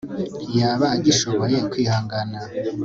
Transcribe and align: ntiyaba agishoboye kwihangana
ntiyaba 0.49 0.85
agishoboye 0.95 1.57
kwihangana 1.71 2.39